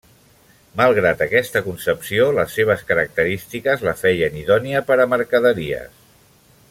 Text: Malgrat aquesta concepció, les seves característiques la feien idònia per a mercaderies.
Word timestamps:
Malgrat 0.79 1.19
aquesta 1.25 1.61
concepció, 1.67 2.25
les 2.39 2.57
seves 2.61 2.81
característiques 2.93 3.85
la 3.89 3.95
feien 4.01 4.41
idònia 4.45 4.83
per 4.89 4.99
a 5.05 5.07
mercaderies. 5.13 6.03